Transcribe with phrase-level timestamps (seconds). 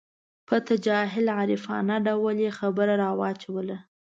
[0.47, 3.77] په تجاهل عارفانه ډول یې خبره راواچوله.